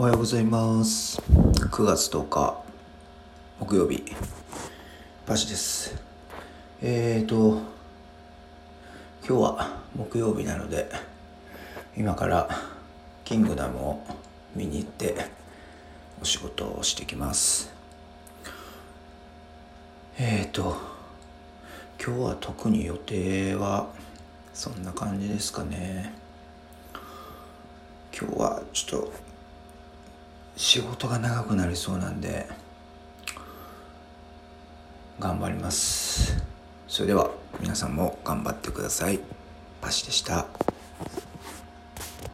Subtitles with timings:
[0.00, 1.20] おはようございます。
[1.20, 2.62] 9月10日
[3.58, 4.04] 木曜日。
[5.26, 6.00] パシです。
[6.80, 7.58] えーと
[9.28, 10.88] 今日は木曜日なので
[11.96, 12.48] 今から
[13.24, 14.04] キングダムを
[14.54, 15.16] 見に行って
[16.22, 17.68] お仕事をしてきます。
[20.16, 20.76] えーと
[22.00, 23.88] 今日は特に予定は
[24.54, 26.14] そんな感じですかね。
[28.16, 29.27] 今日はちょっと
[30.58, 32.48] 仕事が長くなりそうなんで
[35.20, 36.36] 頑張ります。
[36.88, 39.20] それでは皆さんも頑張ってください。
[39.80, 40.46] パシでした。